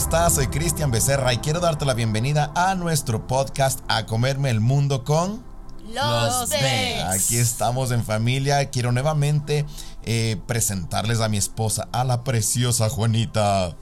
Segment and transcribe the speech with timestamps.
[0.00, 0.36] estás?
[0.36, 5.04] Soy Cristian Becerra y quiero darte la bienvenida a nuestro podcast A Comerme el Mundo
[5.04, 5.44] con...
[5.92, 7.02] Los Becs.
[7.04, 8.70] Aquí estamos en familia.
[8.70, 9.66] Quiero nuevamente
[10.04, 13.76] eh, presentarles a mi esposa, a la preciosa Juanita.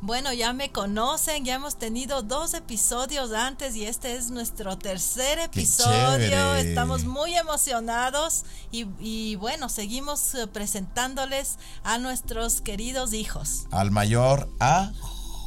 [0.00, 5.38] Bueno, ya me conocen, ya hemos tenido dos episodios antes y este es nuestro tercer
[5.38, 6.56] episodio.
[6.56, 13.66] Estamos muy emocionados y, y bueno, seguimos eh, presentándoles a nuestros queridos hijos.
[13.70, 14.90] Al mayor, a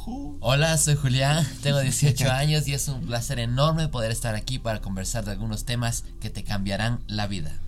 [0.06, 4.82] Hola, soy Julián, tengo 18 años y es un placer enorme poder estar aquí para
[4.82, 7.58] conversar de algunos temas que te cambiarán la vida.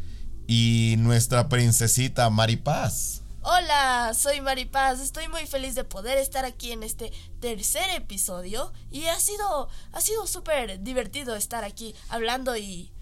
[0.46, 3.22] Y nuestra princesita Maripaz.
[3.40, 5.00] Hola, soy Maripaz.
[5.00, 7.10] Estoy muy feliz de poder estar aquí en este
[7.40, 12.92] tercer episodio y ha sido ha sido súper divertido estar aquí hablando y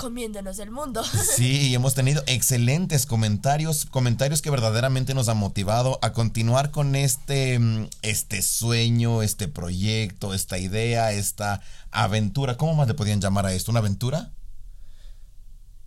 [0.00, 1.02] comiéndonos del mundo.
[1.36, 7.58] Sí, hemos tenido excelentes comentarios, comentarios que verdaderamente nos han motivado a continuar con este
[7.58, 12.56] mm, este sueño, este proyecto, esta idea, esta aventura.
[12.56, 13.70] ¿Cómo más le podían llamar a esto?
[13.70, 14.30] ¿Una aventura?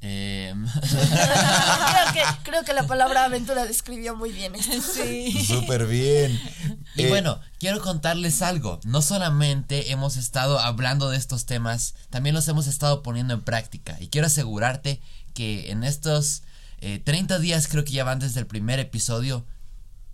[0.06, 4.82] Eh, creo, que, creo, que, la palabra aventura describió muy bien esto.
[4.82, 5.46] Sí.
[5.46, 6.38] Súper bien.
[6.96, 8.82] Y eh, bueno, quiero contarles algo.
[8.84, 13.98] No solamente hemos estado hablando de estos temas, también los hemos estado poniendo en práctica.
[14.02, 15.02] Y quiero asegurarte
[15.34, 16.44] que en estos
[16.82, 19.46] 30 eh, días, creo que ya van desde el primer episodio,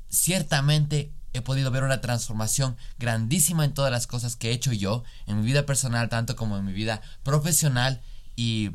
[0.07, 5.03] ciertamente he podido ver una transformación grandísima en todas las cosas que he hecho yo,
[5.25, 8.01] en mi vida personal, tanto como en mi vida profesional.
[8.35, 8.69] Y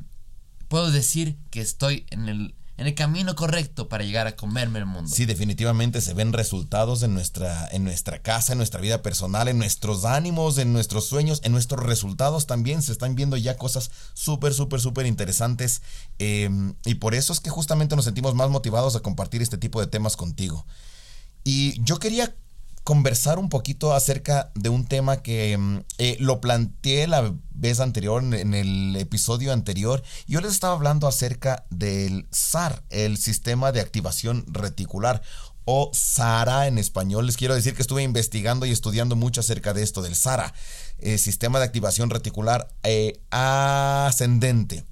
[0.68, 4.86] puedo decir que estoy en el, en el camino correcto para llegar a comerme el
[4.86, 5.08] mundo.
[5.08, 9.58] Sí, definitivamente se ven resultados en nuestra, en nuestra casa, en nuestra vida personal, en
[9.58, 12.82] nuestros ánimos, en nuestros sueños, en nuestros resultados también.
[12.82, 15.82] Se están viendo ya cosas súper, súper, súper interesantes.
[16.18, 19.80] Em, y por eso es que justamente nos sentimos más motivados a compartir este tipo
[19.80, 20.66] de temas contigo.
[21.44, 22.34] Y yo quería
[22.84, 28.22] conversar un poquito acerca de un tema que mm, eh, lo planteé la vez anterior,
[28.22, 30.02] en el episodio anterior.
[30.26, 35.22] Yo les estaba hablando acerca del SAR, el sistema de activación reticular.
[35.66, 37.24] O SARA en español.
[37.24, 40.52] Les quiero decir que estuve investigando y estudiando mucho acerca de esto, del SARA,
[40.98, 44.84] el sistema de activación reticular eh, ascendente.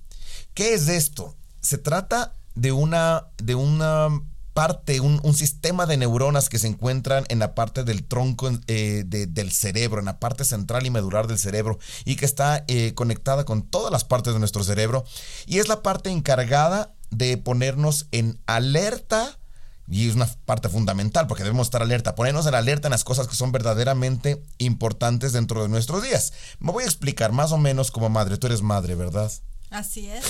[0.55, 1.37] ¿Qué es esto?
[1.61, 4.09] Se trata de una, de una
[4.53, 9.53] parte, un, sistema de neuronas que se encuentran en la parte del tronco eh, del
[9.53, 13.63] cerebro, en la parte central y medular del cerebro, y que está eh, conectada con
[13.63, 15.05] todas las partes de nuestro cerebro,
[15.47, 19.39] y es la parte encargada de ponernos en alerta,
[19.89, 23.29] y es una parte fundamental, porque debemos estar alerta, ponernos en alerta en las cosas
[23.29, 26.33] que son verdaderamente importantes dentro de nuestros días.
[26.61, 29.31] Me voy a explicar más o menos como madre, tú eres madre, ¿verdad?
[29.73, 30.25] Así es.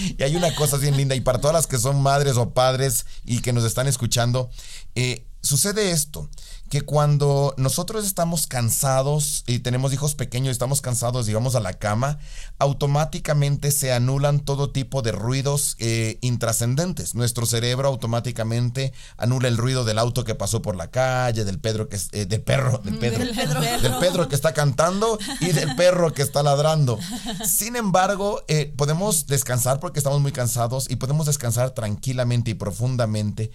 [0.18, 3.06] y hay una cosa bien linda, y para todas las que son madres o padres
[3.24, 4.50] y que nos están escuchando,
[4.96, 6.28] eh, sucede esto,
[6.70, 11.60] que cuando nosotros estamos cansados y tenemos hijos pequeños y estamos cansados y vamos a
[11.60, 12.18] la cama,
[12.58, 17.16] automáticamente se anulan todo tipo de ruidos eh, intrascendentes.
[17.16, 21.88] Nuestro cerebro automáticamente anula el ruido del auto que pasó por la calle, del Pedro
[21.88, 23.60] que eh, del perro, del Pedro, del Pedro.
[23.60, 27.00] del Pedro que está cantando y del perro que está ladrando.
[27.44, 33.50] Sin embargo, eh, podemos descansar porque estamos muy cansados y podemos descansar tranquilamente y profundamente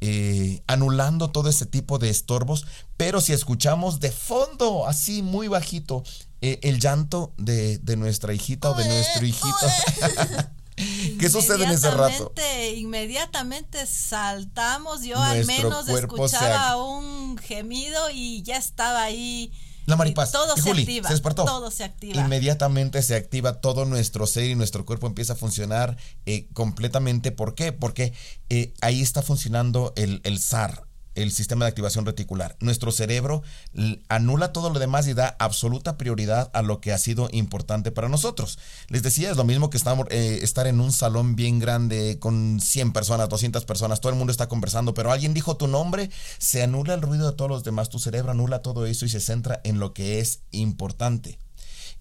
[0.00, 2.66] eh, anulando todo ese tipo de estorbos,
[2.96, 6.04] pero si escuchamos de fondo, así muy bajito,
[6.40, 9.66] eh, el llanto de, nuestra hijita o de nuestro hijito.
[11.18, 12.32] ¿Qué sucede en ese rato?
[12.76, 19.52] Inmediatamente saltamos, yo al menos escuchaba un gemido y ya estaba ahí
[19.90, 20.32] la maripaz.
[20.32, 21.08] Todo se activa.
[21.08, 21.44] Se despertó.
[21.44, 22.20] Todo se activa.
[22.20, 25.96] Inmediatamente se activa todo nuestro ser y nuestro cuerpo empieza a funcionar
[26.26, 27.32] eh, completamente.
[27.32, 27.72] ¿Por qué?
[27.72, 28.12] Porque
[28.48, 32.56] eh, ahí está funcionando el, el SAR, el sistema de activación reticular.
[32.60, 33.42] Nuestro cerebro
[34.08, 38.08] anula todo lo demás y da absoluta prioridad a lo que ha sido importante para
[38.08, 38.58] nosotros.
[38.88, 42.60] Les decía, es lo mismo que estamos, eh, estar en un salón bien grande con
[42.60, 46.62] 100 personas, 200 personas, todo el mundo está conversando, pero alguien dijo tu nombre, se
[46.62, 49.60] anula el ruido de todos los demás, tu cerebro anula todo eso y se centra
[49.64, 51.38] en lo que es importante.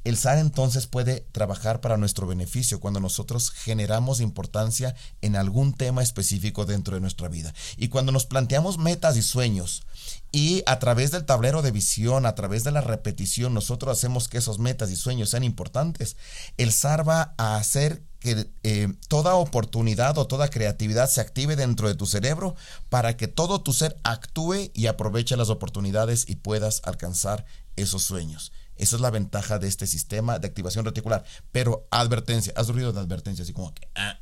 [0.04, 6.01] El SAR entonces puede trabajar para nuestro beneficio cuando nosotros generamos importancia en algún tema
[6.01, 7.54] específico dentro de nuestra vida.
[7.75, 9.84] Y cuando nos planteamos metas y sueños
[10.31, 14.38] y a través del tablero de visión, a través de la repetición, nosotros hacemos que
[14.38, 16.16] esos metas y sueños sean importantes,
[16.57, 21.88] el SAR va a hacer que eh, toda oportunidad o toda creatividad se active dentro
[21.88, 22.56] de tu cerebro
[22.90, 27.45] para que todo tu ser actúe y aproveche las oportunidades y puedas alcanzar
[27.75, 28.52] esos sueños.
[28.80, 31.24] Esa es la ventaja de este sistema de activación reticular.
[31.52, 33.88] Pero advertencia, haz ruido de advertencia, así como que...
[33.94, 34.20] Ah.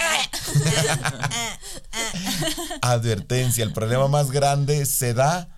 [2.82, 5.48] advertencia, el problema más grande se da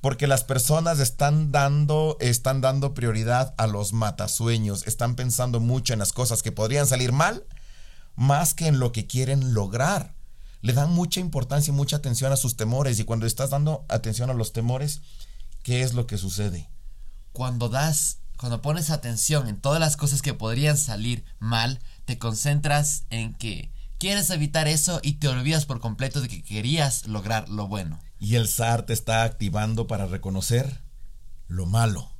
[0.00, 5.98] Porque las personas están dando, están dando prioridad a los matasueños, están pensando mucho en
[5.98, 7.44] las cosas que podrían salir mal,
[8.14, 10.14] más que en lo que quieren lograr.
[10.60, 13.00] Le dan mucha importancia y mucha atención a sus temores.
[13.00, 15.00] Y cuando estás dando atención a los temores,
[15.62, 16.68] ¿qué es lo que sucede?
[17.38, 23.04] Cuando das, cuando pones atención en todas las cosas que podrían salir mal, te concentras
[23.10, 27.68] en que quieres evitar eso y te olvidas por completo de que querías lograr lo
[27.68, 28.00] bueno.
[28.18, 30.82] Y el SAR te está activando para reconocer
[31.46, 32.10] lo malo,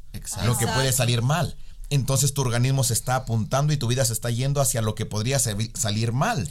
[0.45, 1.57] lo que puede salir mal.
[1.91, 5.07] Entonces tu organismo se está apuntando y tu vida se está yendo hacia lo que
[5.07, 6.49] podría salir mal.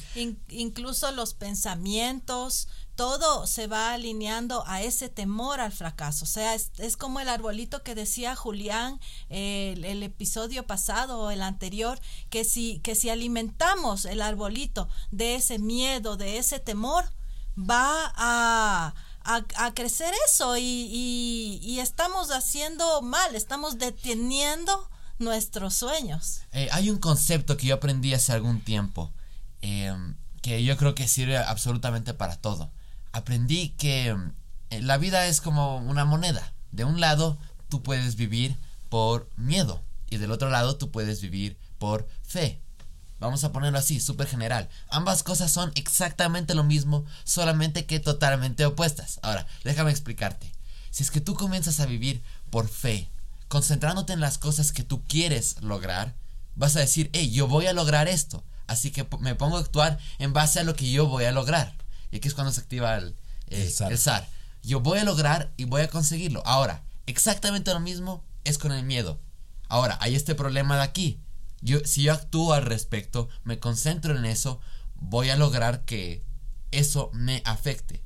[0.49, 2.67] incluso los pensamientos,
[2.97, 6.25] todo se va alineando a ese temor al fracaso.
[6.25, 8.99] O sea, es, como el arbolito que decía Julián
[9.29, 11.99] el, episodio pasado o el anterior,
[12.31, 17.05] que si, que si alimentamos el arbolito de ese miedo, de ese temor,
[17.57, 24.89] va a, a, crecer eso y, y, estamos haciendo mal, estamos deteniendo
[25.19, 26.41] nuestros sueños.
[26.51, 29.11] Eh, hay un concepto que yo aprendí hace algún tiempo
[29.61, 29.93] eh,
[30.41, 32.71] que yo creo que sirve absolutamente para todo.
[33.11, 34.15] Aprendí que
[34.69, 36.53] eh, la vida es como una moneda.
[36.71, 37.37] De un lado
[37.69, 38.57] tú puedes vivir
[38.89, 42.61] por miedo y del otro lado tú puedes vivir por fe.
[43.19, 44.69] Vamos a ponerlo así, súper general.
[44.89, 49.19] Ambas cosas son exactamente lo mismo, solamente que totalmente opuestas.
[49.23, 50.51] Ahora, déjame explicarte.
[50.91, 52.21] Si es que tú comienzas a vivir
[52.51, 53.09] por fe,
[53.47, 56.15] concentrándote en las cosas que tú quieres lograr,
[56.55, 58.43] vas a decir, hey, yo voy a lograr esto.
[58.67, 61.73] Así que me pongo a actuar en base a lo que yo voy a lograr.
[62.11, 63.15] Y aquí es cuando se activa el,
[63.47, 64.27] el, SAR.
[64.63, 66.43] Yo voy a lograr y voy a conseguirlo.
[66.45, 69.19] Ahora, exactamente lo mismo es con el miedo.
[69.69, 71.21] Ahora, hay este problema de aquí
[71.61, 74.59] yo, si yo actúo al respecto, me concentro en eso,
[74.95, 76.23] voy a lograr que
[76.71, 78.03] eso me afecte.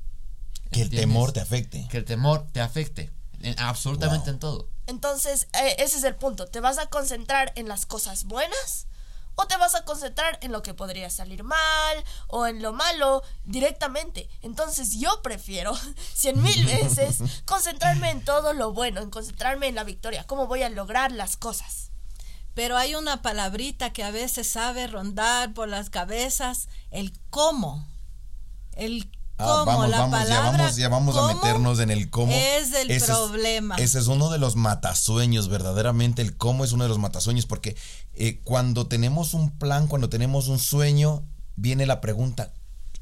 [0.70, 1.86] Que el temor te afecte.
[1.90, 3.10] Que el temor te afecte.
[3.58, 4.70] absolutamente en todo.
[4.86, 6.46] Entonces, eh, ese es el punto.
[6.46, 8.86] ¿Te vas a concentrar en las cosas buenas?
[9.34, 13.22] ¿O te vas a concentrar en lo que podría salir mal o en lo malo
[13.44, 14.28] directamente?
[14.42, 15.72] Entonces yo prefiero
[16.14, 20.62] cien mil veces concentrarme en todo lo bueno, en concentrarme en la victoria, cómo voy
[20.62, 21.92] a lograr las cosas
[22.54, 27.86] pero hay una palabrita que a veces sabe rondar por las cabezas, el cómo.
[28.72, 29.10] El
[29.42, 32.32] ah, cómo, la palabra ya vamos, a meternos en el cómo.
[32.32, 33.76] Es el problema.
[33.76, 37.76] ese es uno de los matasueños, verdaderamente el cómo es uno de los matasueños, porque
[38.14, 41.24] eh, cuando tenemos un plan, cuando tenemos un sueño,
[41.56, 42.52] viene la pregunta,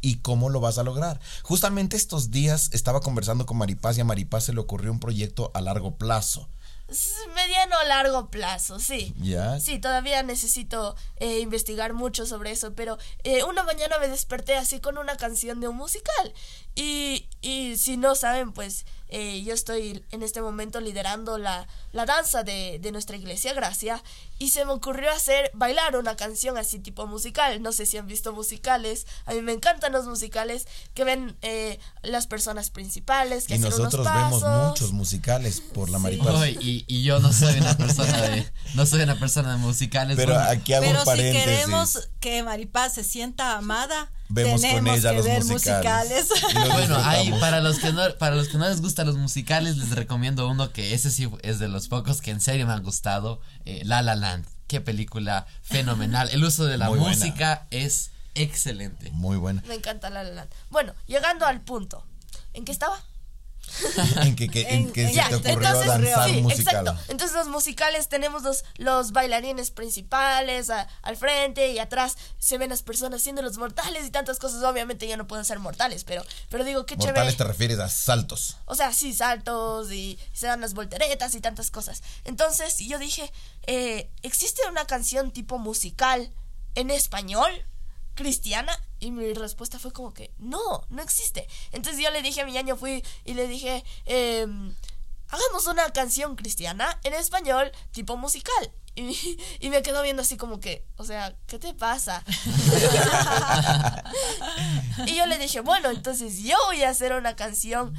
[0.03, 1.21] ¿Y cómo lo vas a lograr?
[1.43, 5.51] Justamente estos días estaba conversando con Maripaz y a Maripaz se le ocurrió un proyecto
[5.53, 6.49] a largo plazo
[7.35, 9.15] mediano a largo plazo, sí.
[9.19, 9.61] ¿Ya?
[9.61, 14.81] Sí, todavía necesito eh, investigar mucho sobre eso, pero eh, una mañana me desperté así
[14.81, 16.33] con una canción de un musical.
[16.81, 22.07] Y, y si no saben, pues eh, yo estoy en este momento liderando la, la
[22.07, 24.03] danza de, de, nuestra iglesia, Gracia,
[24.39, 27.61] y se me ocurrió hacer, bailar una canción así tipo musical.
[27.61, 31.79] No sé si han visto musicales, a mí me encantan los musicales que ven eh,
[32.01, 36.49] las personas principales, que y nosotros vemos muchos musicales por la mariposa.
[36.49, 40.17] y, y, yo no soy una persona de, no soy una persona de musicales.
[40.17, 45.27] Pero aquí hago Pero si queremos que Maripaz se sienta amada, Vemos con ella los
[45.47, 46.29] musicales.
[46.73, 49.91] bueno, hay para los que no para los que no les gustan los musicales les
[49.91, 53.41] recomiendo uno que ese sí es de los pocos que en serio me han gustado,
[53.65, 54.47] eh, La La Land.
[54.69, 56.29] Qué película fenomenal.
[56.31, 59.11] El uso de la música es excelente.
[59.11, 59.65] Muy buena.
[59.67, 60.51] Me encanta La La Land.
[60.71, 62.07] Bueno, llegando al punto.
[62.53, 63.03] ¿En qué estaba?
[64.23, 66.87] en que, en, que se te ocurrió entonces, danzar musical.
[66.87, 67.13] Exacto.
[67.13, 72.83] Entonces los musicales tenemos los, los bailarines principales al frente y atrás se ven las
[72.83, 74.63] personas siendo los mortales y tantas cosas.
[74.63, 77.13] Obviamente ya no pueden ser mortales, pero, pero digo, qué chévere.
[77.13, 78.57] Mortales te refieres a saltos.
[78.67, 82.03] O sea, sí, saltos y se dan las volteretas y tantas cosas.
[82.25, 83.33] Entonces yo dije,
[83.67, 86.33] eh, ¿existe una canción tipo musical
[86.75, 87.51] en español?
[88.21, 88.79] cristiana?
[89.01, 91.49] Y mi respuesta fue como que, no, no existe.
[91.73, 94.75] Entonces yo le dije a mi año, fui y le dije, em,
[95.29, 98.73] hagamos una canción cristiana en español tipo musical.
[98.97, 102.25] Y, y, me quedó viendo así como que, o sea, ¿qué te pasa?
[105.07, 107.95] y yo le dije, bueno, entonces yo voy a hacer una canción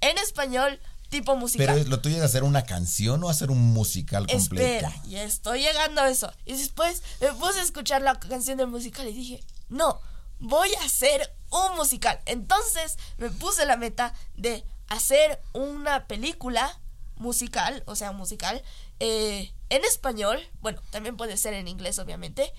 [0.00, 1.66] en español tipo musical.
[1.66, 4.86] Pero lo tuyo es hacer una canción o hacer un musical completo.
[4.86, 6.32] Espera, ya estoy llegando a eso.
[6.44, 10.00] Y después me puse a escuchar la canción del musical y dije, no,
[10.38, 12.20] voy a hacer un musical.
[12.26, 16.80] Entonces me puse la meta de hacer una película
[17.16, 18.62] musical, o sea, musical,
[19.00, 22.52] eh, en español, bueno, también puede ser en inglés, obviamente,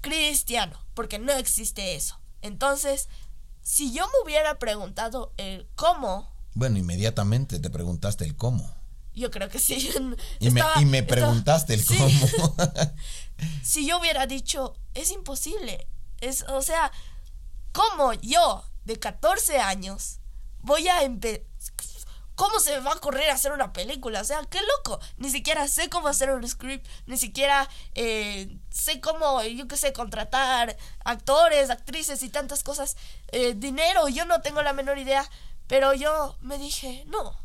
[0.00, 2.20] cristiano, porque no existe eso.
[2.42, 3.08] Entonces,
[3.62, 8.70] si yo me hubiera preguntado el cómo Bueno, inmediatamente te preguntaste el cómo.
[9.14, 9.90] Yo creo que sí.
[10.40, 12.56] Y, me, y me, preguntaste el cómo.
[13.62, 15.88] si yo hubiera dicho, es imposible.
[16.20, 16.92] Es, o sea,
[17.74, 20.20] ¿cómo yo, de 14 años,
[20.60, 21.42] voy a empezar...
[22.36, 24.20] ¿Cómo se me va a correr a hacer una película?
[24.20, 24.98] O sea, qué loco.
[25.18, 29.92] Ni siquiera sé cómo hacer un script, ni siquiera eh, sé cómo, yo qué sé,
[29.92, 32.96] contratar actores, actrices y tantas cosas.
[33.28, 35.30] Eh, dinero, yo no tengo la menor idea.
[35.68, 37.38] Pero yo me dije, no,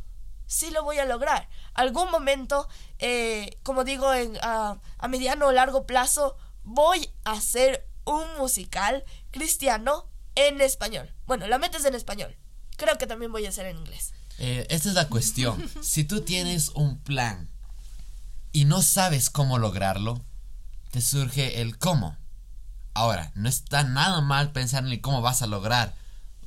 [0.48, 1.48] sí lo voy a lograr.
[1.76, 2.68] Algún momento,
[2.98, 9.06] eh, como digo, en, a, a mediano o largo plazo, voy a hacer un musical
[9.30, 11.14] cristiano en español.
[11.26, 12.36] Bueno, la meta es en español.
[12.78, 14.14] Creo que también voy a hacer en inglés.
[14.38, 15.70] Eh, esta es la cuestión.
[15.82, 17.50] si tú tienes un plan
[18.52, 20.24] y no sabes cómo lograrlo,
[20.92, 22.18] te surge el cómo.
[22.94, 25.96] Ahora, no está nada mal pensar en el cómo vas a lograr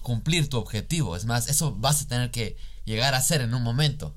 [0.02, 1.16] cumplir tu objetivo.
[1.16, 4.14] Es más, eso vas a tener que llegar a hacer en un momento.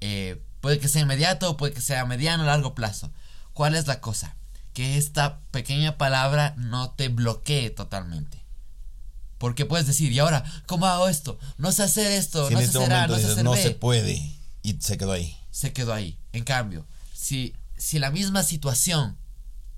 [0.00, 3.10] Eh, puede que sea inmediato, puede que sea mediano, largo plazo.
[3.52, 4.36] ¿Cuál es la cosa?
[4.74, 8.41] Que esta pequeña palabra no te bloquee totalmente.
[9.42, 11.36] Porque puedes decir, y ahora, ¿cómo hago esto?
[11.58, 14.38] No sé hacer esto, no sé este hacer A, no sé hacer No se puede.
[14.62, 15.36] Y se quedó ahí.
[15.50, 16.16] Se quedó ahí.
[16.32, 19.18] En cambio, si, si la misma situación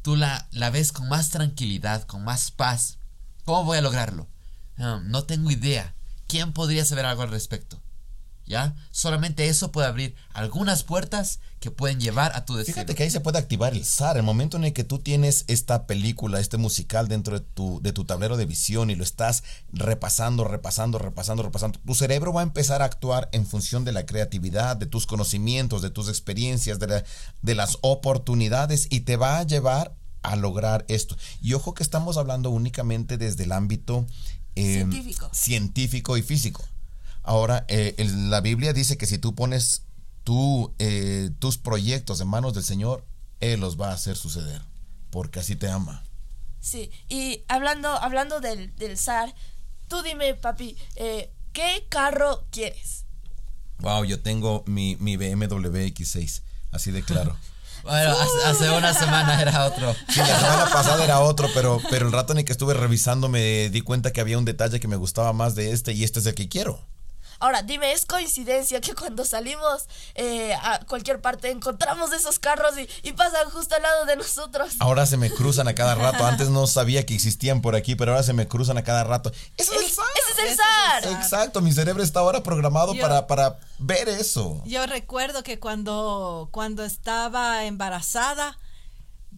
[0.02, 2.98] tú la, la ves con más tranquilidad, con más paz,
[3.46, 4.28] ¿cómo voy a lograrlo?
[4.76, 5.94] no tengo idea.
[6.26, 7.80] ¿Quién podría saber algo al respecto?
[8.46, 8.74] ¿Ya?
[8.90, 12.74] Solamente eso puede abrir algunas puertas que pueden llevar a tu destino.
[12.74, 14.18] Fíjate que ahí se puede activar el SAR.
[14.18, 17.92] El momento en el que tú tienes esta película, este musical dentro de tu, de
[17.92, 22.44] tu tablero de visión y lo estás repasando, repasando, repasando, repasando, tu cerebro va a
[22.44, 27.02] empezar a actuar en función de la creatividad, de tus conocimientos, de tus experiencias, de,
[27.40, 31.16] de las oportunidades y te va a llevar a lograr esto.
[31.40, 34.06] Y ojo que estamos hablando únicamente desde el ámbito
[34.56, 35.30] Em, científico.
[35.32, 36.64] científico y físico.
[37.24, 37.94] Ahora, eh,
[38.28, 39.82] la Biblia dice que si tú pones
[40.78, 43.04] eh, tus proyectos en manos del Señor,
[43.40, 44.62] Él los va a hacer suceder,
[45.10, 46.04] porque así te ama.
[46.60, 49.34] Sí, y hablando, hablando del, del SAR,
[49.88, 53.04] tú dime, papi, eh, ¿qué carro quieres?
[53.78, 57.36] Wow, yo tengo mi, mi BMW X6, así de claro.
[57.84, 58.16] Bueno,
[58.46, 59.94] hace, una semana era otro.
[60.08, 63.28] Sí, la semana pasada era otro, pero, pero el rato en el que estuve revisando
[63.28, 66.20] me di cuenta que había un detalle que me gustaba más de este y este
[66.20, 66.80] es el que quiero.
[67.38, 73.12] Ahora, dime, ¿es coincidencia que cuando salimos eh, a cualquier parte encontramos esos carros y,
[73.12, 74.74] pasan justo al lado de nosotros?
[74.80, 76.26] Ahora se me cruzan a cada rato.
[76.26, 79.30] Antes no sabía que existían por aquí, pero ahora se me cruzan a cada rato.
[79.56, 80.04] ¡Eso es el SAR!
[80.30, 81.20] ¡Ese es el SAR!
[81.20, 84.62] Exacto, mi cerebro está ahora programado para, para ver eso.
[84.64, 88.58] Yo recuerdo que cuando, cuando estaba embarazada,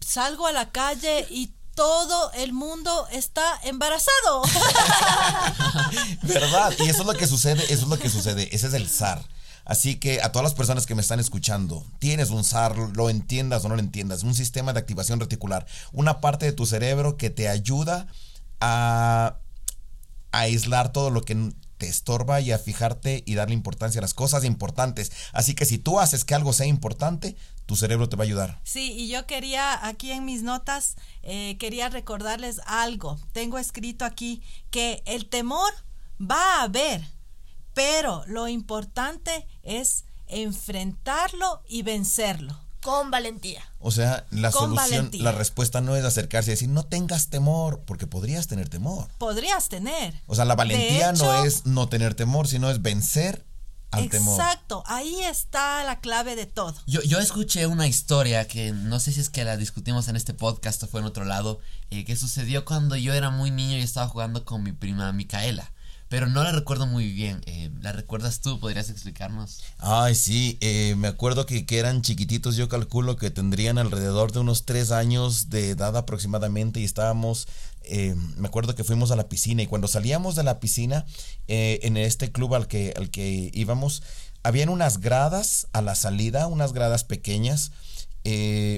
[0.01, 4.41] salgo a la calle y todo el mundo está embarazado.
[6.23, 6.73] ¿Verdad?
[6.79, 9.23] Y eso es lo que sucede, eso es lo que sucede, ese es el SAR.
[9.63, 13.63] Así que a todas las personas que me están escuchando, tienes un SAR, lo entiendas
[13.63, 17.29] o no lo entiendas, un sistema de activación reticular, una parte de tu cerebro que
[17.29, 18.07] te ayuda
[18.59, 19.35] a,
[20.31, 24.13] a aislar todo lo que te estorba y a fijarte y darle importancia a las
[24.13, 25.11] cosas importantes.
[25.33, 28.59] Así que si tú haces que algo sea importante, tu cerebro te va a ayudar.
[28.63, 33.19] Sí, y yo quería aquí en mis notas, eh, quería recordarles algo.
[33.33, 34.41] Tengo escrito aquí
[34.71, 35.71] que el temor
[36.19, 37.01] va a haber,
[37.73, 42.66] pero lo importante es enfrentarlo y vencerlo.
[42.81, 43.63] Con valentía.
[43.79, 48.07] O sea, la solución, la respuesta no es acercarse y decir, no tengas temor, porque
[48.07, 49.07] podrías tener temor.
[49.17, 50.21] Podrías tener.
[50.27, 53.47] O sea, la valentía no es no tener temor, sino es vencer
[53.93, 56.75] Exacto, ahí está la clave de todo.
[56.85, 60.33] Yo, yo escuché una historia que no sé si es que la discutimos en este
[60.33, 63.81] podcast o fue en otro lado, eh, que sucedió cuando yo era muy niño y
[63.81, 65.71] estaba jugando con mi prima Micaela
[66.09, 67.41] pero no la recuerdo muy bien.
[67.45, 68.59] Eh, ¿La recuerdas tú?
[68.59, 69.61] ¿Podrías explicarnos?
[69.77, 74.65] Ay, sí, eh, me acuerdo que, eran chiquititos, yo calculo que tendrían alrededor de unos
[74.65, 77.47] tres años de edad aproximadamente y estábamos,
[77.83, 81.05] eh, me acuerdo que fuimos a la piscina y cuando salíamos de la piscina,
[81.47, 84.03] en este club al que, al que íbamos,
[84.43, 87.71] habían unas gradas a la salida, unas gradas pequeñas,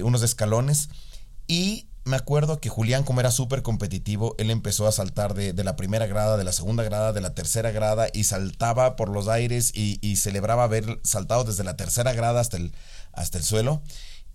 [0.02, 0.88] unos escalones
[1.46, 5.76] y me acuerdo que Julián, como era súper competitivo, él empezó a saltar de, la
[5.76, 9.72] primera grada, de la segunda grada, de la tercera grada y saltaba por los aires
[9.74, 12.72] y, celebraba haber saltado desde la tercera grada hasta el,
[13.12, 13.82] hasta el suelo.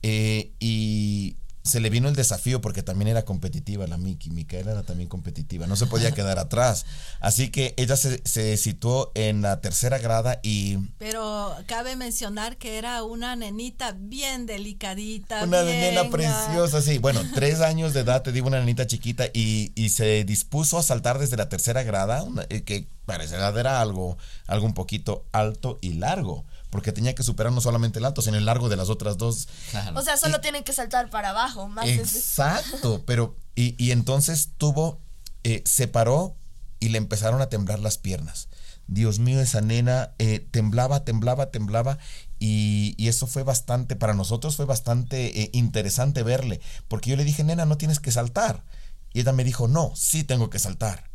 [0.03, 4.29] Eh, y se le vino el desafío porque también era competitiva la Miki.
[4.29, 6.86] Micaela era también competitiva, no se podía quedar atrás.
[7.19, 10.77] Así que ella se, se, situó en la tercera grada y...
[11.00, 15.43] Pero cabe mencionar que era una nenita bien delicadita.
[15.43, 17.00] Una nena preciosa, sí.
[17.00, 20.84] Bueno, tres años de edad, te digo, una nenita chiquita y, y se dispuso a
[20.84, 25.93] saltar desde la tercera grada, eh, que parecerá era algo, algo un poquito alto y
[25.93, 26.45] largo
[26.75, 29.48] porque tenía que superar no solamente el alto, sino el largo de las otras dos.
[29.94, 31.70] O sea, solo tienen que saltar para abajo.
[31.70, 35.00] Más exacto, pero y, y, entonces tuvo,
[35.46, 36.36] eh, se paró
[36.82, 38.50] y le empezaron a temblar las piernas.
[38.88, 41.98] Dios mío, esa nena eh, temblaba, temblaba, temblaba
[42.39, 47.24] y, y, eso fue bastante, para nosotros fue bastante eh, interesante verle, porque yo le
[47.24, 48.65] dije, nena, no tienes que saltar.
[49.13, 51.14] Y ella me dijo, no, sí tengo que saltar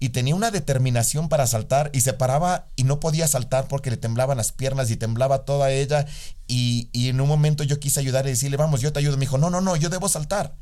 [0.00, 3.96] y tenía una determinación para saltar y se paraba y no podía saltar porque le
[3.96, 6.06] temblaban las piernas y temblaba toda ella
[6.46, 9.16] y, y en un momento yo quise ayudar y decirle, vamos, yo te ayudo.
[9.16, 10.54] Me dijo, no, no, no, yo debo saltar.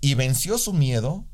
[0.00, 1.24] Y venció su miedo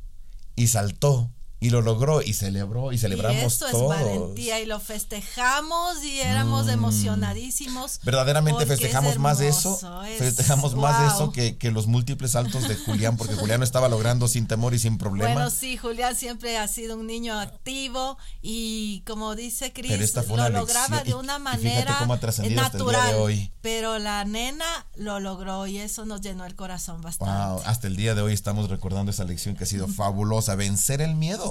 [0.54, 4.78] y saltó y lo logró y celebró y celebramos y eso es valentía y lo
[4.78, 6.70] festejamos y éramos mm.
[6.70, 8.00] emocionadísimos.
[8.04, 9.78] Verdaderamente festejamos más de eso.
[10.18, 13.88] festejamos más de eso que, que, los múltiples saltos de Julián porque Julián lo estaba
[13.88, 15.32] logrando sin temor y sin problema.
[15.32, 21.02] Bueno, sí, Julián siempre ha sido un niño activo y como dice Cris, lo lograba
[21.02, 22.06] de una manera
[22.50, 23.14] natural.
[23.16, 23.52] hoy.
[23.60, 27.34] Pero la nena lo logró y eso nos llenó el corazón bastante.
[27.34, 31.00] Wow, hasta el día de hoy estamos recordando esa lección que ha sido fabulosa, vencer
[31.00, 31.47] el miedo.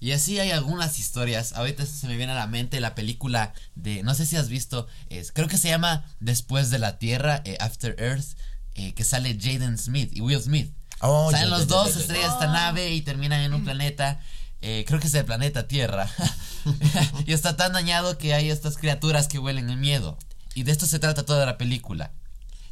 [0.00, 1.52] Y así hay algunas historias.
[1.54, 4.86] Ahorita se me viene a la mente la película de, no sé si has visto,
[5.08, 8.36] es, creo que se llama Después de la Tierra, eh, After Earth,
[8.74, 10.72] eh, que sale Jaden Smith y Will Smith.
[11.00, 14.20] Oh, Salen los dos, estrellas esta nave y terminan en un planeta.
[14.62, 16.08] Eh, creo que es el planeta Tierra.
[17.26, 20.18] y está tan dañado que hay estas criaturas que huelen el miedo.
[20.54, 22.12] Y de esto se trata toda la película.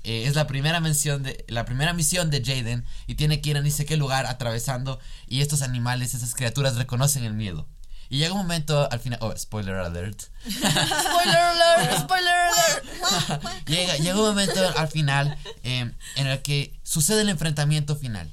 [0.04, 3.56] Eh, es la primera mención de la primera misión de Jaden y tiene que ir
[3.56, 7.66] a ni sé qué lugar atravesando y estos animales, esas criaturas reconocen el miedo.
[8.10, 10.24] Y llega un momento al final, oh, spoiler alert.
[10.46, 13.42] spoiler alert, spoiler alert.
[13.66, 18.30] llega, llega un momento al final em, en el que sucede el enfrentamiento final.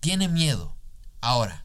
[0.00, 0.76] Tiene miedo.
[1.22, 1.64] Ahora,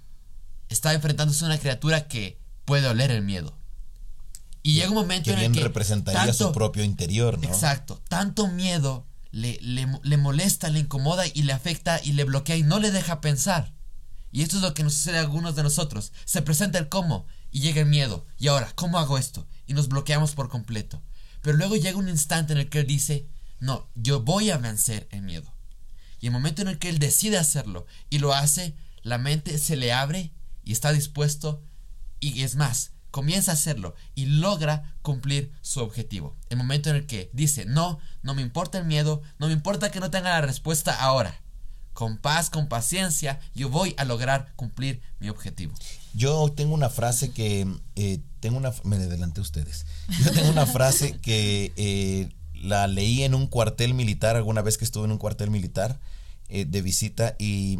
[0.69, 3.60] está enfrentándose a una criatura que puede oler el miedo.
[4.63, 5.61] Y llega un momento en el que.
[5.61, 7.47] representaría su propio interior, ¿no?
[7.47, 8.01] Exacto.
[8.07, 12.79] Tanto miedo le, le, molesta, le incomoda y le afecta y le bloquea y no
[12.79, 13.73] le deja pensar.
[14.31, 16.13] Y esto es lo que nos sucede a algunos de nosotros.
[16.25, 18.25] Se presenta el cómo y llega el miedo.
[18.37, 19.47] Y ahora, ¿cómo hago esto?
[19.67, 21.01] Y nos bloqueamos por completo.
[21.41, 23.27] Pero luego llega un instante en el que él dice,
[23.59, 25.53] no, yo voy a vencer el miedo.
[26.19, 29.75] Y el momento en el que él decide hacerlo y lo hace, la mente se
[29.75, 30.31] le abre
[30.63, 31.63] y está dispuesto.
[32.19, 36.35] Y es más, comienza a hacerlo y logra cumplir su objetivo.
[36.49, 39.91] El momento en el que dice, no, no me importa el miedo, no me importa
[39.91, 41.39] que no tenga la respuesta ahora.
[41.93, 45.73] Con paz, con paciencia, yo voy a lograr cumplir mi objetivo.
[46.13, 49.85] Yo tengo una frase que, eh, tengo una, me adelanté ustedes,
[50.23, 54.85] yo tengo una frase que eh, la leí en un cuartel militar alguna vez que
[54.85, 55.99] estuve en un cuartel militar
[56.47, 57.79] eh, de visita y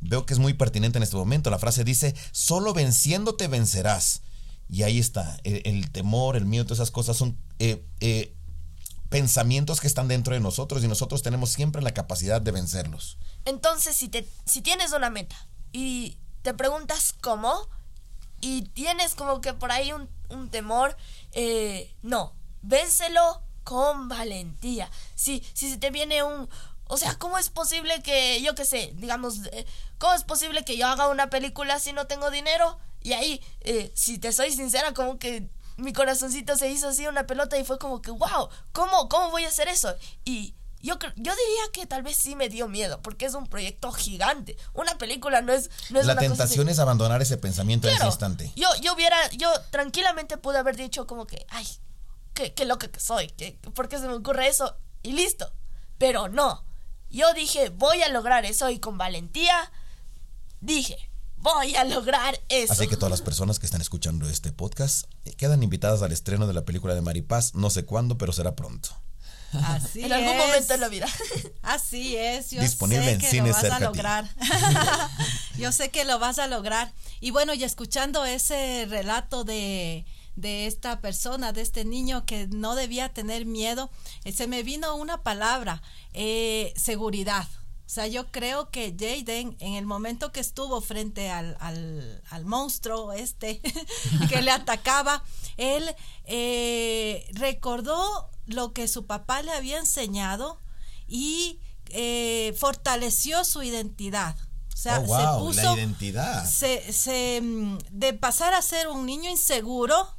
[0.00, 1.50] veo que es muy pertinente en este momento.
[1.50, 4.22] La frase dice, solo venciéndote vencerás.
[4.68, 8.34] Y ahí está, el, temor, el miedo, todas esas cosas son eh, eh,
[9.08, 13.18] pensamientos que están dentro de nosotros y nosotros tenemos siempre la capacidad de vencerlos.
[13.44, 15.36] Entonces, si, te, si tienes una meta
[15.72, 17.68] y te preguntas cómo
[18.40, 20.96] y tienes como que por ahí un, temor,
[21.32, 24.90] eh, no, vénselo con valentía.
[25.14, 26.48] Si, si te viene un...
[26.88, 29.40] O sea, ¿cómo es posible que, yo qué sé, digamos,
[29.98, 32.78] ¿cómo es posible que yo haga una película si no tengo dinero?
[33.06, 37.24] Y ahí, eh, si te soy sincera, como que mi corazoncito se hizo así una
[37.24, 39.94] pelota y fue como que, wow, ¿cómo, cómo voy a hacer eso?
[40.24, 43.92] Y yo, yo diría que tal vez sí me dio miedo, porque es un proyecto
[43.92, 44.56] gigante.
[44.72, 45.70] Una película no es...
[45.90, 48.52] No La tentación es abandonar ese pensamiento en ese instante.
[48.56, 51.68] Yo, yo hubiera, yo tranquilamente pude haber dicho como que, ay,
[52.34, 54.78] qué, qué loca que soy, que, ¿por qué se me ocurre eso?
[55.04, 55.52] Y listo.
[55.96, 56.64] Pero no.
[57.08, 59.70] Yo dije, voy a lograr eso y con valentía
[60.60, 62.72] dije, voy a lograr eso.
[62.72, 66.46] Así que todas las personas que están escuchando este podcast eh, quedan invitadas al estreno
[66.46, 68.90] de la película de Maripaz, no sé cuándo, pero será pronto.
[69.52, 71.06] Así en algún momento en la vida.
[71.62, 72.50] Así es.
[72.50, 74.28] Yo Disponible sé en que lo vas a lograr.
[75.58, 76.92] Yo sé que lo vas a lograr.
[77.20, 82.74] Y bueno, y escuchando ese relato de, de esta persona, de este niño que no
[82.74, 83.90] debía tener miedo,
[84.24, 87.46] eh, se me vino una palabra, eh, seguridad.
[87.86, 93.12] O sea, yo creo que Jaden, en el momento que estuvo frente al, al, monstruo
[93.12, 93.60] este
[94.28, 95.22] que le atacaba,
[95.56, 95.94] él
[96.24, 100.60] eh, recordó lo que su papá le había enseñado
[101.06, 104.36] y eh, fortaleció su identidad.
[104.74, 105.74] O sea, Oh, se puso.
[105.74, 106.44] la identidad.
[106.44, 110.15] Se, se, mm, de pasar a ser un niño inseguro,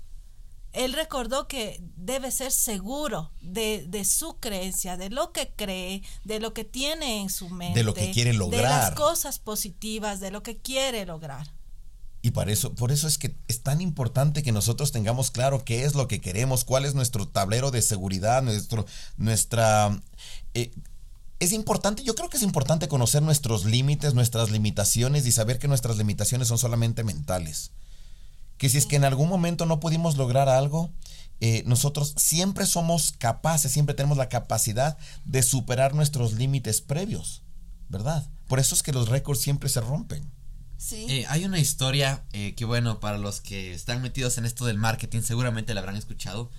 [0.78, 6.40] él recordó que debe ser seguro de, de su creencia, de lo que cree, de
[6.40, 7.80] lo que tiene en su mente.
[7.80, 8.94] De lo que quiere De las lograr.
[8.96, 11.52] cosas positivas, de lo que quiere lograr.
[12.22, 15.84] Y por eso, por eso es que es tan importante que nosotros tengamos claro qué
[15.86, 18.86] es lo que queremos, cuál es nuestro tablero de seguridad, nuestro,
[19.18, 20.00] nuestra...
[20.54, 20.72] eh,
[21.40, 25.68] es importante, yo creo que es importante conocer nuestros límites, nuestras limitaciones y saber que
[25.68, 27.72] nuestras limitaciones son solamente mentales.
[28.58, 30.92] Que si es que en algún momento no pudimos lograr algo,
[31.40, 37.44] eh, nosotros siempre somos capaces, siempre tenemos la capacidad de superar nuestros límites previos,
[37.90, 38.28] ¿verdad?
[38.48, 40.32] Por eso es que los récords siempre se rompen.
[40.78, 41.06] Sí.
[41.10, 44.78] Eh, hay una historia eh, que, bueno, para los que están metidos en esto del
[44.78, 46.50] marketing, seguramente la habrán escuchado.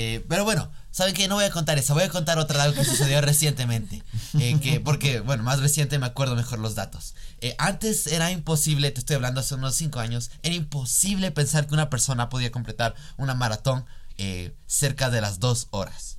[0.00, 1.26] Eh, pero bueno, ¿saben qué?
[1.26, 4.04] No voy a contar esa, voy a contar otra algo que sucedió recientemente.
[4.38, 7.16] Eh, que, porque, bueno, más reciente me acuerdo mejor los datos.
[7.40, 11.74] Eh, antes era imposible, te estoy hablando hace unos 5 años, era imposible pensar que
[11.74, 13.86] una persona podía completar una maratón
[14.18, 16.18] eh, cerca de las 2 horas.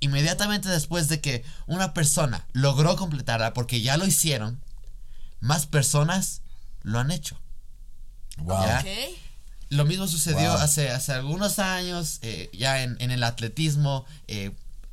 [0.00, 4.62] Inmediatamente después de que una persona logró completarla, porque ya lo hicieron,
[5.40, 6.40] más personas
[6.80, 7.38] lo han hecho.
[8.38, 8.64] Wow.
[8.64, 8.84] Ya.
[9.72, 10.60] Lo mismo sucedió Wow.
[10.60, 14.50] hace, hace algunos años, eh, ya en, en el atletismo, eh,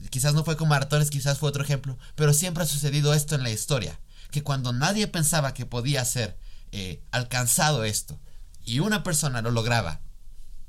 [0.10, 3.44] quizás no fue con maratones, quizás fue otro ejemplo, pero siempre ha sucedido esto en
[3.44, 4.00] la historia,
[4.32, 6.38] que cuando nadie pensaba que podía ser
[6.72, 8.18] eh, alcanzado esto,
[8.64, 10.00] y una persona lo lograba,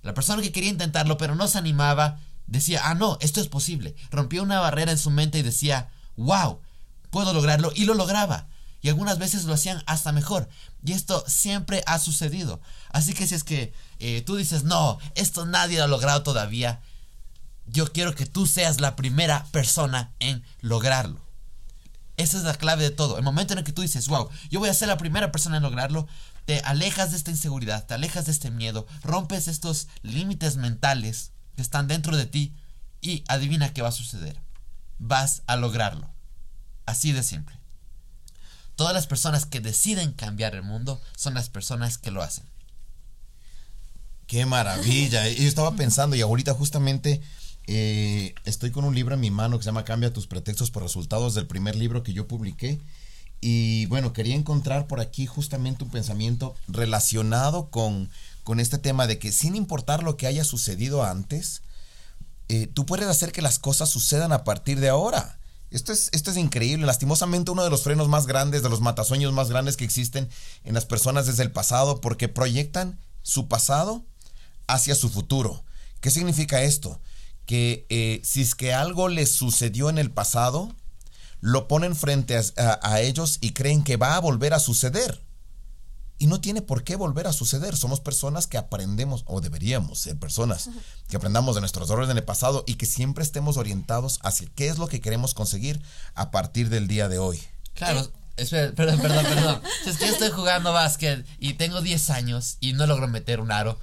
[0.03, 2.19] la persona que quería intentarlo pero no se animaba,
[2.49, 6.59] decía, ah, no, esto es posible, rompía una barrera en su mente y decía, wow,
[7.11, 8.49] puedo lograrlo, y lo lograba.
[8.83, 10.49] Y algunas veces lo hacían hasta mejor.
[10.83, 12.63] Y esto siempre ha sucedido.
[12.89, 16.81] Así que si es que eh, tú dices, no, esto nadie lo ha logrado todavía,
[17.67, 21.21] yo quiero que tú seas la primera persona en lograrlo.
[22.17, 23.17] Esa es la clave de todo.
[23.17, 25.57] El momento en el que tú dices, wow, yo voy a ser la primera persona
[25.57, 26.07] en lograrlo,
[26.45, 31.63] te alejas de esta inseguridad, te alejas de este miedo, rompes estos límites mentales que
[31.63, 32.55] están dentro de ti
[33.01, 34.41] y adivina qué va a suceder.
[34.99, 36.11] Vas a lograrlo.
[36.87, 37.57] Así de simple.
[38.77, 42.47] Todas las personas que deciden cambiar el mundo son las personas que lo hacen.
[44.31, 45.29] Qué maravilla.
[45.29, 47.21] Yo estaba pensando y ahorita justamente
[47.67, 50.85] eh, estoy con un libro en mi mano que se llama Cambia tus pretextos por
[50.85, 52.79] resultados del primer libro que yo publiqué.
[53.41, 58.09] Y bueno, quería encontrar por aquí justamente un pensamiento relacionado con,
[58.45, 61.63] con este tema de que sin importar lo que haya sucedido antes,
[62.49, 65.41] eh, tú puedes hacer que las cosas sucedan a partir de ahora.
[65.73, 66.87] Esto es, esto es increíble.
[66.87, 70.29] Lastimosamente, uno de los frenos más grandes, de los matasueños más grandes que existen
[70.63, 74.05] en las personas desde el pasado, porque proyectan su pasado
[74.75, 75.65] hacia su futuro.
[76.01, 77.01] ¿Qué significa esto?
[77.47, 80.75] Que eh, si es que algo les sucedió en el pasado,
[81.41, 85.21] lo ponen frente a, a- a ellos y creen que va a volver a suceder.
[86.19, 87.77] Y no tiene por qué volver a suceder.
[87.79, 90.69] Somos personas que aprendemos, o deberíamos ser personas,
[91.09, 94.69] que aprendamos de nuestros errores en el pasado y que siempre estemos orientados hacia qué
[94.69, 95.81] es lo que queremos conseguir
[96.15, 97.41] a partir del día de hoy.
[97.73, 98.07] Claro,
[98.37, 99.63] espera, perdón, perdón, perdón.
[99.83, 103.41] Si es que yo estoy jugando básquet y tengo 10 años y no logro meter
[103.41, 103.79] un aro.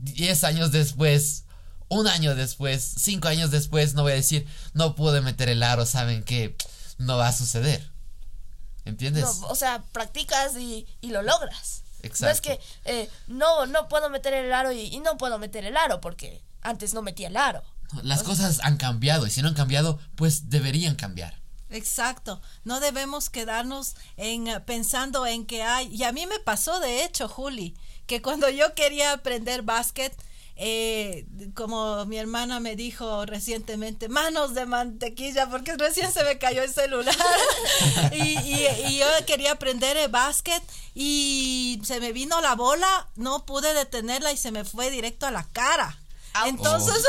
[0.00, 1.44] 10 años después,
[1.88, 5.86] un año después, 5 años después, no voy a decir, no pude meter el aro,
[5.86, 6.56] saben que
[6.98, 7.90] no va a suceder.
[8.84, 9.24] ¿Entiendes?
[9.24, 11.82] No, o sea, practicas y, y lo logras.
[12.02, 12.42] No es Exacto.
[12.42, 16.00] que eh, no, no puedo meter el aro y, y no puedo meter el aro
[16.00, 17.62] porque antes no metía el aro.
[18.02, 21.40] Las cosas han cambiado y si no han cambiado, pues deberían cambiar.
[21.72, 26.80] Exacto, no debemos quedarnos en eh, pensando en que hay, y a mí me pasó
[26.80, 27.74] de hecho, Juli,
[28.12, 30.12] que cuando yo quería aprender básquet,
[30.56, 36.62] eh, como mi hermana me dijo recientemente, manos de mantequilla, porque recién se me cayó
[36.62, 37.16] el celular.
[38.12, 40.62] y, y- y yo quería aprender el básquet
[40.94, 45.30] y se me vino la bola, no pude detenerla y se me fue directo a
[45.30, 45.98] la cara.
[46.34, 46.46] Au.
[46.48, 47.02] Entonces,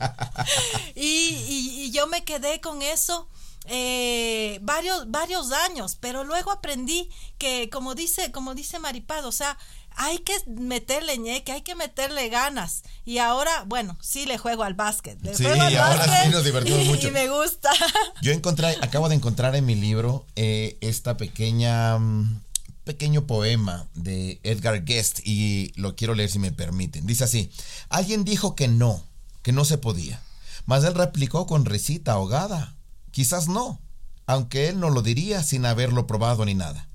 [0.96, 1.00] y,
[1.48, 3.28] y- y yo me quedé con eso
[3.66, 7.08] eh, varios, varios años, pero luego aprendí
[7.38, 9.56] que, como dice, como dice Maripaz, o sea,
[9.96, 12.82] hay que meterle ñeque, hay que meterle ganas.
[13.04, 15.20] Y ahora, bueno, sí le juego al básquet.
[15.22, 17.08] Le Sí, juego al ahora sí básquet nos divertimos y, mucho.
[17.08, 17.70] y me gusta.
[18.22, 22.40] Yo encontré, acabo de encontrar en mi libro eh, esta pequeña, mm,
[22.84, 27.06] pequeño poema de Edgar Guest y lo quiero leer si me permiten.
[27.06, 27.50] Dice así,
[27.88, 29.04] alguien dijo que no,
[29.42, 30.20] que no se podía,
[30.66, 32.74] mas él replicó con risita ahogada,
[33.10, 33.80] quizás no,
[34.26, 36.88] aunque él no lo diría sin haberlo probado ni nada.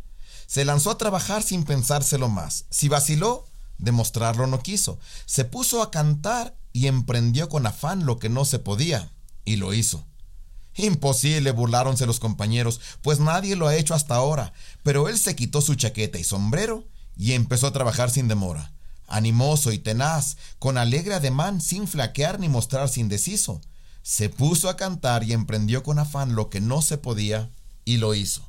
[0.47, 2.65] Se lanzó a trabajar sin pensárselo más.
[2.69, 3.45] Si vaciló,
[3.77, 4.99] demostrarlo no quiso.
[5.25, 9.11] Se puso a cantar y emprendió con afán lo que no se podía,
[9.45, 10.05] y lo hizo.
[10.75, 14.51] Imposible, burláronse los compañeros, pues nadie lo ha hecho hasta ahora.
[14.83, 16.83] Pero él se quitó su chaqueta y sombrero
[17.15, 18.73] y empezó a trabajar sin demora.
[19.07, 23.61] Animoso y tenaz, con alegre ademán, sin flaquear ni mostrarse indeciso.
[24.01, 27.49] Se puso a cantar y emprendió con afán lo que no se podía
[27.85, 28.45] y lo hizo.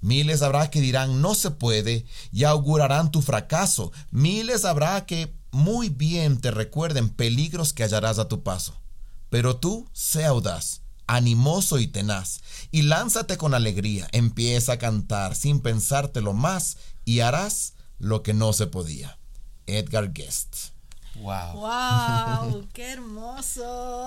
[0.00, 3.92] Miles habrá que dirán no se puede y augurarán tu fracaso.
[4.10, 8.80] Miles habrá que muy bien te recuerden peligros que hallarás a tu paso.
[9.28, 15.60] Pero tú, sé audaz, animoso y tenaz, y lánzate con alegría, empieza a cantar sin
[15.60, 19.18] pensártelo más y harás lo que no se podía.
[19.66, 20.79] Edgar Guest.
[21.16, 21.52] Wow.
[21.54, 24.06] Wow, qué hermoso.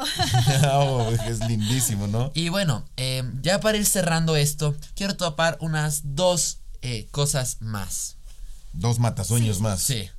[0.72, 2.32] Oh, es lindísimo, ¿no?
[2.34, 8.18] Y bueno, eh, ya para ir cerrando esto, quiero topar unas dos eh, cosas más.
[8.74, 9.82] Dos matasueños más.
[9.82, 10.10] Sí.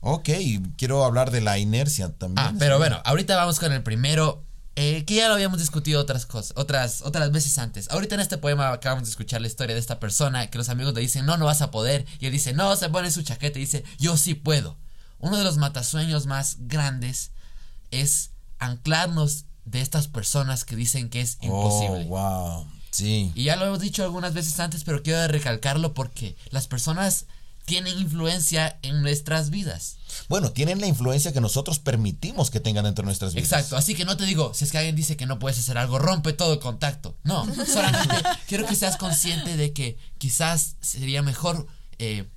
[0.00, 0.28] Ok,
[0.76, 2.46] quiero hablar de la inercia también.
[2.46, 4.44] Ah, pero bueno, ahorita vamos con el primero,
[4.76, 7.90] eh, que ya lo habíamos discutido otras cosas, otras, otras veces antes.
[7.90, 10.94] Ahorita en este poema acabamos de escuchar la historia de esta persona que los amigos
[10.94, 12.04] le dicen, no, no vas a poder.
[12.20, 14.76] Y él dice, no, se pone su chaqueta y dice, yo sí puedo.
[15.18, 17.32] Uno de los matasueños más grandes
[17.90, 22.06] es anclarnos de estas personas que dicen que es imposible.
[22.08, 22.66] Oh, wow.
[22.90, 23.32] Sí.
[23.34, 27.26] Y ya lo hemos dicho algunas veces antes, pero quiero recalcarlo porque las personas
[27.66, 29.96] tienen influencia en nuestras vidas.
[30.28, 33.50] Bueno, tienen la influencia que nosotros permitimos que tengan dentro de nuestras vidas.
[33.50, 35.76] Exacto, así que no te digo, si es que alguien dice que no puedes hacer
[35.76, 37.16] algo, rompe todo el contacto.
[37.24, 38.16] No, solamente
[38.48, 41.66] quiero que seas consciente de que quizás sería mejor
[41.98, 42.28] eh,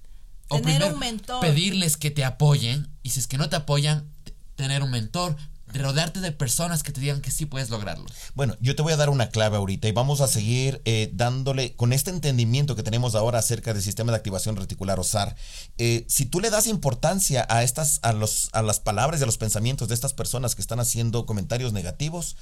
[0.50, 1.42] tener un mentor.
[1.42, 4.12] Pedirles que te apoyen y si es que no te apoyan,
[4.56, 5.38] tener un mentor,
[5.74, 8.06] rodearte de personas que te digan que sí puedes lograrlo.
[8.34, 11.76] Bueno, yo te voy a dar una clave ahorita y vamos a seguir eh, dándole
[11.76, 15.36] con este entendimiento que tenemos ahora acerca del sistema de activación reticular o SAR.
[15.78, 19.28] Eh, si tú le das importancia a estas, a los, a las palabras y a
[19.28, 22.36] los pensamientos de estas personas que están haciendo comentarios negativos,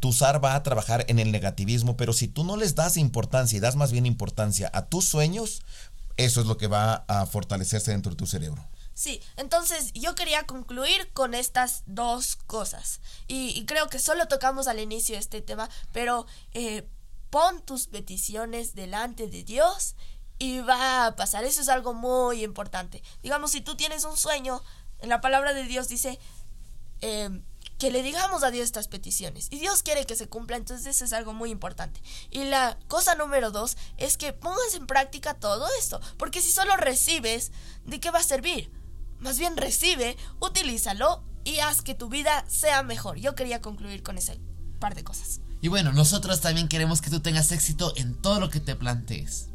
[0.00, 3.56] tu SAR va a trabajar en el negativismo, pero si tú no les das importancia
[3.56, 5.62] y das más bien importancia a tus sueños,
[6.16, 8.68] eso es lo que va a fortalecerse dentro de tu cerebro.
[8.94, 13.00] Sí, entonces yo quería concluir con estas dos cosas.
[13.26, 16.88] Y, creo que solo tocamos al inicio este tema, pero eh,
[17.30, 19.96] pon tus peticiones delante de Dios
[20.38, 21.44] y va a pasar.
[21.44, 23.02] Eso es algo muy importante.
[23.22, 24.62] Digamos, si tú tienes un sueño,
[25.00, 26.20] en la palabra de Dios dice,
[27.00, 27.42] eh,
[27.78, 29.48] que le digamos a Dios estas peticiones.
[29.50, 32.00] Y Dios quiere que se cumpla, entonces eso es algo muy importante.
[32.30, 36.76] Y la cosa número dos es que pongas en práctica todo esto, porque si solo
[36.76, 37.52] recibes,
[37.84, 38.70] ¿de qué va a servir?
[39.18, 43.18] Más bien recibe, utilízalo y haz que tu vida sea mejor.
[43.18, 44.40] Yo quería concluir con ese
[44.78, 45.40] par de cosas.
[45.60, 49.48] Y bueno, nosotros también queremos que tú tengas éxito en todo lo que te plantees.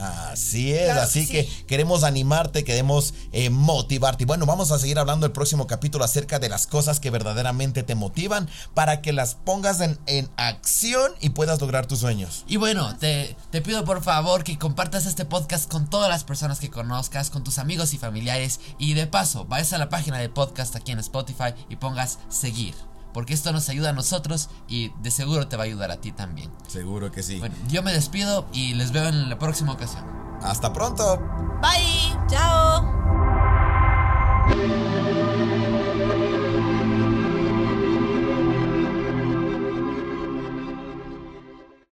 [0.00, 4.24] Así es, así que queremos animarte, queremos eh, motivarte.
[4.24, 7.82] Y bueno, vamos a seguir hablando el próximo capítulo acerca de las cosas que verdaderamente
[7.82, 9.98] te motivan para que las pongas en,
[10.36, 12.44] acción y puedas lograr tus sueños.
[12.46, 16.60] Y bueno, te, te pido por favor que compartas este podcast con todas las personas
[16.60, 18.60] que conozcas, con tus amigos y familiares.
[18.78, 22.74] Y de paso, vayas a la página de podcast aquí en Spotify y pongas seguir
[23.18, 26.12] porque esto nos ayuda a nosotros y de seguro te va a ayudar a ti
[26.12, 26.52] también.
[26.68, 27.40] Seguro que sí.
[27.40, 30.04] Bueno, yo me despido y les veo en la próxima ocasión.
[30.40, 31.20] Hasta pronto.
[31.60, 32.16] Bye.
[32.28, 32.84] Chao.